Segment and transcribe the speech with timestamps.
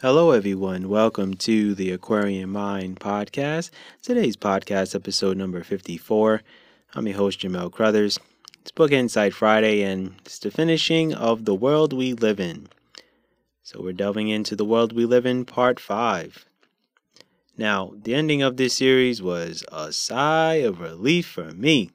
[0.00, 0.88] Hello, everyone.
[0.88, 3.70] Welcome to the Aquarian Mind podcast.
[4.00, 6.40] Today's podcast, episode number 54.
[6.94, 8.16] I'm your host, Jamell Crouthers.
[8.60, 12.68] It's Book Insight Friday, and it's the finishing of The World We Live In.
[13.64, 16.46] So, we're delving into The World We Live In, Part 5.
[17.56, 21.90] Now, the ending of this series was a sigh of relief for me.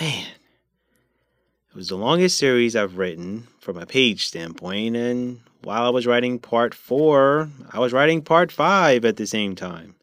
[0.00, 0.28] Man,
[1.74, 6.06] it was the longest series I've written from a page standpoint, and while I was
[6.06, 9.96] writing part four, I was writing part five at the same time.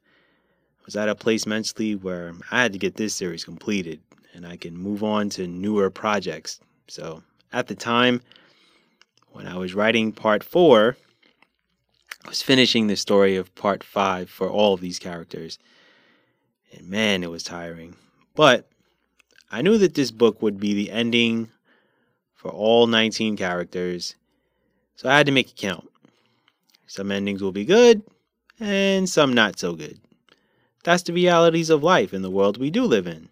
[0.82, 4.02] I was at a place mentally where I had to get this series completed
[4.34, 6.60] and I can move on to newer projects.
[6.90, 8.22] So at the time,
[9.32, 10.98] when I was writing part four,
[12.26, 15.58] I was finishing the story of part five for all of these characters.
[16.74, 17.96] And man, it was tiring.
[18.36, 18.68] But
[19.50, 21.50] I knew that this book would be the ending
[22.42, 24.16] for all 19 characters
[25.02, 25.90] so I had to make it count.
[26.86, 28.04] Some endings will be good,
[28.60, 30.00] and some not so good.
[30.84, 33.30] That's the realities of life in the world we do live in.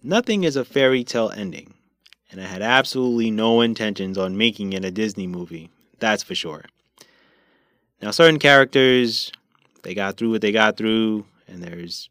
[0.00, 1.74] Nothing is a fairy tale ending,
[2.30, 6.66] and I had absolutely no intentions on making it a Disney movie, that's for sure.
[8.00, 9.32] Now, certain characters,
[9.82, 12.10] they got through what they got through, and there's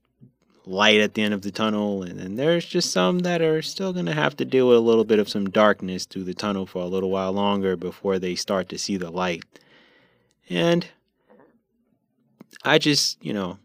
[0.65, 3.93] light at the end of the tunnel, and then there's just some that are still
[3.93, 6.65] going to have to deal with a little bit of some darkness through the tunnel
[6.65, 9.43] for a little while longer before they start to see the light.
[10.49, 10.87] And
[12.63, 13.57] I just, you know,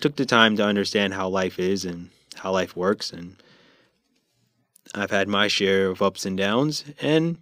[0.00, 3.36] took the time to understand how life is and how life works, and
[4.94, 7.38] I've had my share of ups and downs, and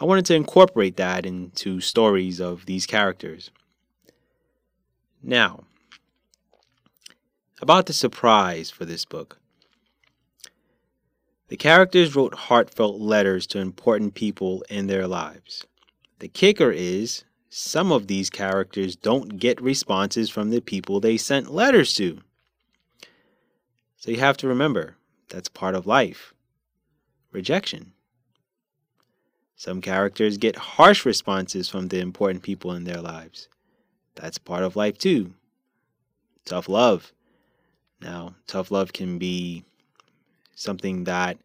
[0.00, 3.50] I wanted to incorporate that into stories of these characters.
[5.22, 5.64] Now,
[7.60, 9.38] about the surprise for this book.
[11.48, 15.66] The characters wrote heartfelt letters to important people in their lives.
[16.20, 21.52] The kicker is, some of these characters don't get responses from the people they sent
[21.52, 22.20] letters to.
[23.96, 24.96] So you have to remember
[25.28, 26.34] that's part of life
[27.32, 27.92] rejection.
[29.56, 33.48] Some characters get harsh responses from the important people in their lives.
[34.14, 35.34] That's part of life too.
[36.44, 37.12] Tough love.
[38.00, 39.64] Now, tough love can be
[40.54, 41.38] something that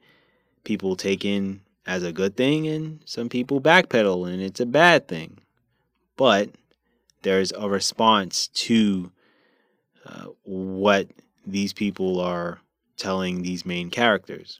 [0.63, 5.07] people take in as a good thing, and some people backpedal and it's a bad
[5.07, 5.38] thing.
[6.17, 6.49] But
[7.21, 9.11] there's a response to
[10.05, 11.07] uh, what
[11.45, 12.59] these people are
[12.97, 14.59] telling these main characters.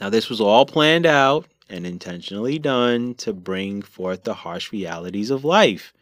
[0.00, 5.30] Now, this was all planned out and intentionally done to bring forth the harsh realities
[5.30, 5.92] of life.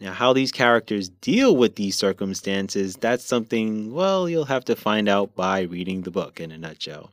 [0.00, 5.08] Now, how these characters deal with these circumstances, that's something, well, you'll have to find
[5.08, 7.10] out by reading the book in a nutshell.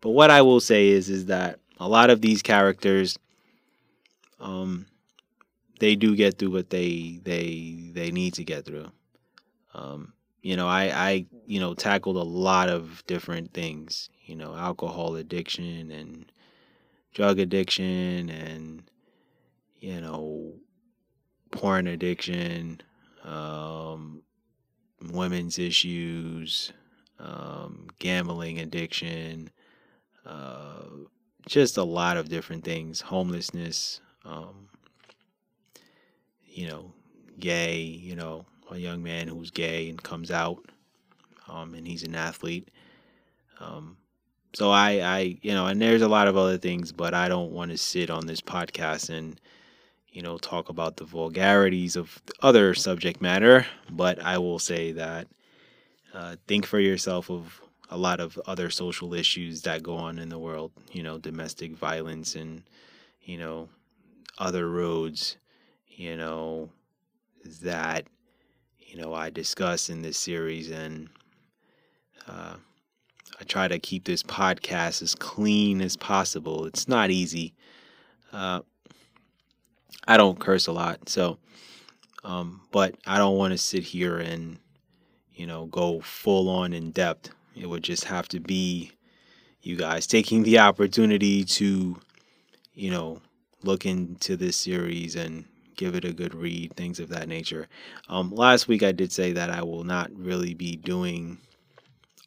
[0.00, 3.18] But what I will say is, is that a lot of these characters,
[4.40, 4.86] um,
[5.80, 8.90] they do get through what they they they need to get through.
[9.74, 14.10] Um, you know, I I you know tackled a lot of different things.
[14.24, 16.30] You know, alcohol addiction and
[17.14, 18.82] drug addiction and
[19.80, 20.54] you know
[21.50, 22.80] porn addiction,
[23.24, 24.22] um,
[25.10, 26.72] women's issues,
[27.18, 29.50] um, gambling addiction,
[30.26, 30.84] uh,
[31.46, 34.68] just a lot of different things, homelessness, um,
[36.44, 36.92] you know,
[37.38, 40.64] gay, you know, a young man who's gay and comes out,
[41.48, 42.68] um, and he's an athlete.
[43.58, 43.96] Um,
[44.52, 47.52] so I, I, you know, and there's a lot of other things, but I don't
[47.52, 49.40] want to sit on this podcast and
[50.12, 55.28] you know, talk about the vulgarities of other subject matter, but I will say that
[56.12, 57.60] uh, think for yourself of
[57.90, 61.76] a lot of other social issues that go on in the world, you know, domestic
[61.76, 62.62] violence and,
[63.22, 63.68] you know,
[64.38, 65.36] other roads,
[65.88, 66.70] you know,
[67.62, 68.06] that,
[68.78, 70.70] you know, I discuss in this series.
[70.70, 71.08] And
[72.28, 72.54] uh,
[73.40, 76.66] I try to keep this podcast as clean as possible.
[76.66, 77.54] It's not easy.
[78.32, 78.60] Uh,
[80.10, 81.38] I don't curse a lot, so
[82.24, 84.58] um, but I don't want to sit here and
[85.32, 87.30] you know go full on in depth.
[87.54, 88.90] It would just have to be
[89.62, 91.96] you guys taking the opportunity to
[92.74, 93.22] you know
[93.62, 95.44] look into this series and
[95.76, 97.68] give it a good read, things of that nature.
[98.08, 101.38] Um, last week I did say that I will not really be doing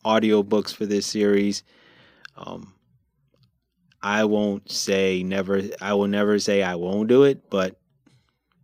[0.06, 1.64] audiobooks for this series.
[2.38, 2.76] Um,
[4.04, 7.78] I won't say never, I will never say I won't do it, but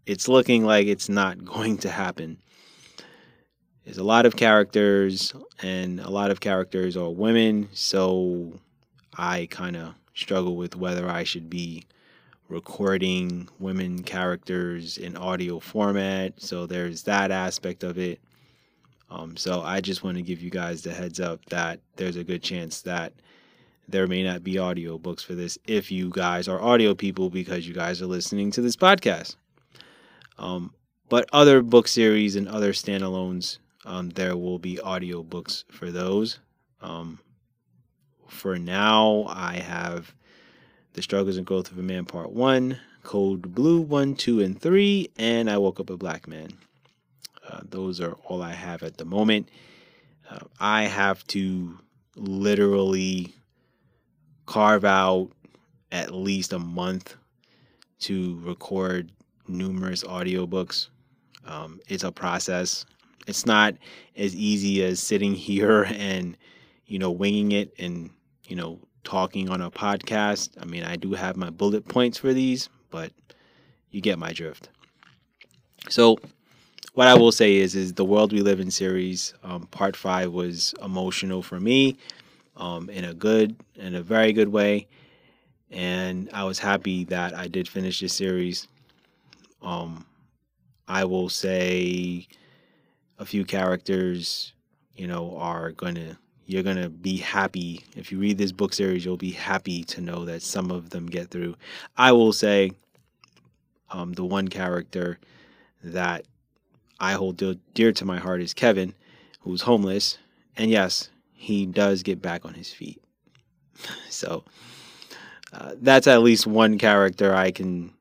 [0.05, 2.37] it's looking like it's not going to happen.
[3.85, 5.33] There's a lot of characters,
[5.63, 8.59] and a lot of characters are women, so
[9.17, 11.85] I kind of struggle with whether I should be
[12.49, 16.39] recording women characters in audio format.
[16.41, 18.19] So there's that aspect of it.
[19.09, 22.23] Um, so I just want to give you guys the heads up that there's a
[22.23, 23.13] good chance that
[23.91, 27.67] there may not be audio books for this if you guys are audio people because
[27.67, 29.35] you guys are listening to this podcast.
[30.37, 30.73] Um,
[31.09, 36.39] but other book series and other standalones, um, there will be audio books for those.
[36.81, 37.19] Um,
[38.27, 40.13] for now, I have
[40.93, 45.09] The Struggles and Growth of a Man Part 1, Code Blue 1, 2, and 3,
[45.17, 46.49] and I Woke Up a Black Man.
[47.47, 49.49] Uh, those are all I have at the moment.
[50.29, 51.79] Uh, I have to
[52.15, 53.33] literally
[54.49, 55.29] carve out
[55.91, 57.15] at least a month
[57.99, 59.11] to record
[59.47, 60.89] numerous audiobooks.
[61.45, 62.83] Um, it's a process.
[63.27, 63.75] It's not
[64.17, 66.35] as easy as sitting here and,
[66.87, 68.09] you know, winging it and,
[68.47, 70.49] you know, talking on a podcast.
[70.59, 73.11] I mean, I do have my bullet points for these, but
[73.91, 74.69] you get my drift.
[75.89, 76.17] So,
[76.95, 80.31] what I will say is, is the world we live in series, um, part five
[80.31, 81.97] was emotional for me,
[82.59, 84.87] um, in a good, in a very good way,
[85.71, 88.67] and I was happy that I did finish this series.
[89.61, 90.05] Um,
[90.87, 92.27] I will say
[93.17, 94.53] a few characters,
[94.95, 99.05] you know, are gonna you're gonna be happy if you read this book series.
[99.05, 101.55] You'll be happy to know that some of them get through.
[101.97, 102.71] I will say,
[103.91, 105.19] um, the one character
[105.83, 106.25] that
[106.99, 107.41] I hold
[107.73, 108.93] dear to my heart is Kevin,
[109.41, 110.17] who's homeless.
[110.57, 111.09] And yes,
[111.39, 113.01] he does get back on his feet.
[114.09, 114.43] so
[115.53, 117.93] uh, that's at least one character I can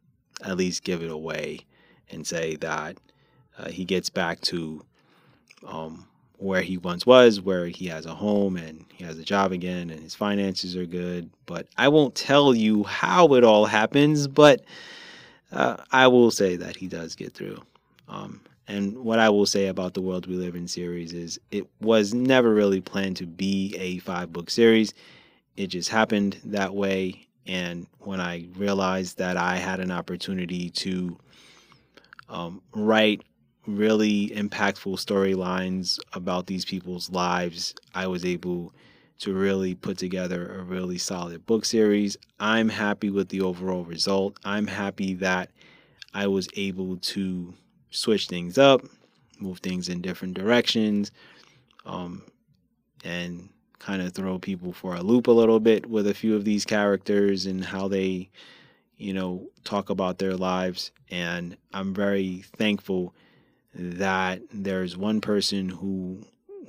[0.44, 1.60] at least give it away
[2.10, 2.96] and say that
[3.56, 4.84] uh, he gets back to
[5.64, 6.08] um,
[6.38, 9.90] where he once was, where he has a home and he has a job again
[9.90, 11.30] and his finances are good.
[11.46, 14.64] But I won't tell you how it all happens, but
[15.52, 17.62] uh, I will say that he does get through.
[18.08, 21.66] Um, and what I will say about the World We Live in series is it
[21.80, 24.92] was never really planned to be a five book series.
[25.56, 27.26] It just happened that way.
[27.46, 31.18] And when I realized that I had an opportunity to
[32.28, 33.22] um, write
[33.66, 38.74] really impactful storylines about these people's lives, I was able
[39.20, 42.18] to really put together a really solid book series.
[42.38, 44.38] I'm happy with the overall result.
[44.44, 45.50] I'm happy that
[46.12, 47.54] I was able to
[47.90, 48.82] switch things up,
[49.40, 51.12] move things in different directions,
[51.86, 52.22] um,
[53.04, 53.48] and
[53.78, 56.64] kind of throw people for a loop a little bit with a few of these
[56.64, 58.28] characters and how they,
[58.96, 60.90] you know, talk about their lives.
[61.10, 63.14] And I'm very thankful
[63.74, 66.24] that there's one person who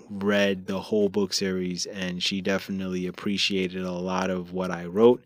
[0.10, 5.24] read the whole book series and she definitely appreciated a lot of what I wrote.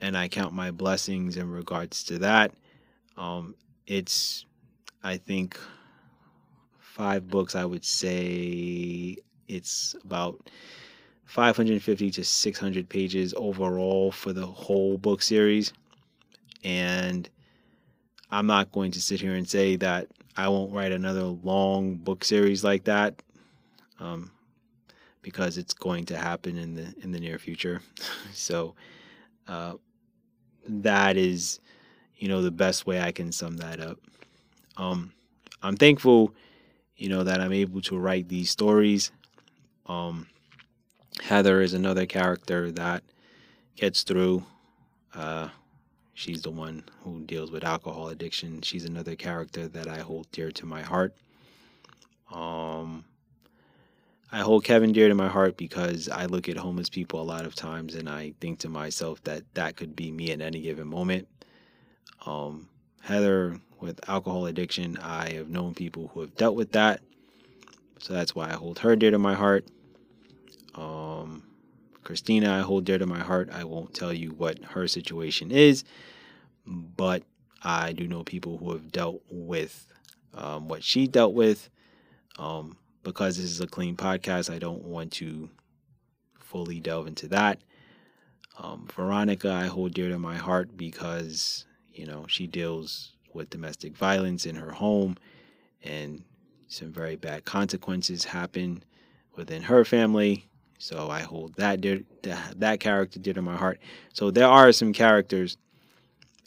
[0.00, 2.52] And I count my blessings in regards to that.
[3.16, 3.54] Um,
[3.86, 4.46] it's
[5.02, 5.58] I think
[6.78, 9.16] five books, I would say
[9.46, 10.50] it's about
[11.24, 15.72] 550 to 600 pages overall for the whole book series.
[16.64, 17.28] And
[18.30, 22.24] I'm not going to sit here and say that I won't write another long book
[22.24, 23.22] series like that,
[24.00, 24.30] um,
[25.22, 27.82] because it's going to happen in the in the near future.
[28.32, 28.74] so
[29.46, 29.74] uh,
[30.68, 31.60] that is,
[32.16, 33.98] you know, the best way I can sum that up.
[34.78, 35.12] Um,
[35.62, 36.32] I'm thankful,
[36.96, 39.10] you know, that I'm able to write these stories.
[39.86, 40.28] Um,
[41.22, 43.02] Heather is another character that
[43.76, 44.44] gets through.
[45.14, 45.48] Uh,
[46.14, 48.62] she's the one who deals with alcohol addiction.
[48.62, 51.14] She's another character that I hold dear to my heart.
[52.32, 53.04] Um,
[54.30, 57.46] I hold Kevin dear to my heart because I look at homeless people a lot
[57.46, 60.86] of times and I think to myself that that could be me at any given
[60.86, 61.26] moment.
[62.26, 62.68] Um,
[63.00, 64.96] Heather with alcohol addiction.
[64.98, 67.00] I have known people who have dealt with that.
[67.98, 69.66] So that's why I hold her dear to my heart.
[70.74, 71.42] Um,
[72.04, 73.50] Christina, I hold dear to my heart.
[73.52, 75.84] I won't tell you what her situation is,
[76.66, 77.22] but
[77.62, 79.86] I do know people who have dealt with
[80.34, 81.68] um, what she dealt with.
[82.38, 85.48] Um, because this is a clean podcast, I don't want to
[86.38, 87.58] fully delve into that.
[88.58, 93.96] Um, Veronica, I hold dear to my heart because, you know, she deals with domestic
[93.96, 95.16] violence in her home,
[95.82, 96.22] and
[96.66, 98.82] some very bad consequences happen
[99.36, 100.44] within her family.
[100.78, 103.80] So I hold that dear, that character dear to my heart.
[104.12, 105.56] So there are some characters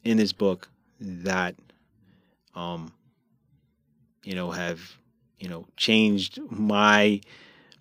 [0.04, 0.70] in this book
[1.00, 1.56] that,
[2.54, 2.94] um,
[4.24, 4.80] you know, have
[5.40, 7.22] you know changed my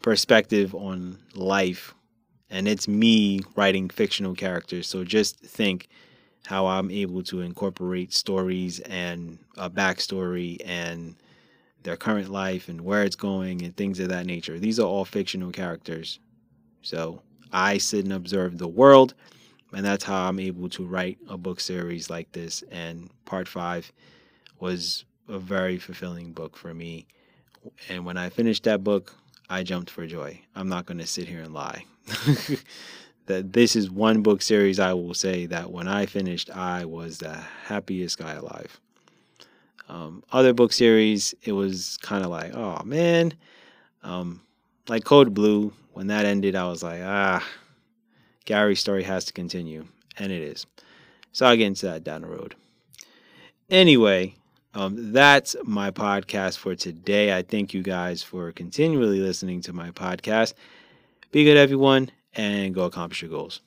[0.01, 1.95] perspective on life,
[2.49, 4.87] and it's me writing fictional characters.
[4.87, 5.89] So just think
[6.47, 11.15] how I'm able to incorporate stories and a backstory and
[11.83, 14.59] their current life and where it's going and things of that nature.
[14.59, 16.19] These are all fictional characters.
[16.83, 19.15] So I sit and observe the world,
[19.73, 22.63] and that's how I'm able to write a book series like this.
[22.71, 23.91] And part five
[24.59, 27.07] was a very fulfilling book for me.
[27.89, 29.15] And when I finished that book,
[29.49, 30.41] I jumped for joy.
[30.55, 31.85] I'm not going to sit here and lie.
[33.31, 37.19] that this is one book series I will say that when I finished, I was
[37.19, 37.33] the
[37.65, 38.81] happiest guy alive.
[39.89, 43.35] Um, other book series, it was kind of like, oh man,
[44.03, 44.43] um,
[44.89, 45.73] like Code Blue.
[45.93, 47.47] When that ended, I was like, ah,
[48.45, 49.87] Gary's story has to continue,
[50.19, 50.67] and it is.
[51.33, 52.55] So I'll get into that down the road.
[53.69, 54.35] Anyway,
[54.75, 57.37] um, that's my podcast for today.
[57.37, 60.55] I thank you guys for continually listening to my podcast.
[61.33, 63.61] Be good, everyone, and go accomplish your goals.